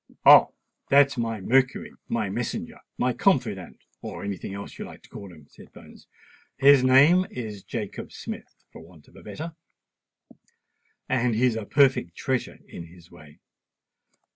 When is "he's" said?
11.35-11.55